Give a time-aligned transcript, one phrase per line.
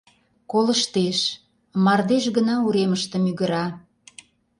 [0.51, 1.19] Колыштеш:
[1.83, 3.65] мардеж гына уремыште мӱгыра...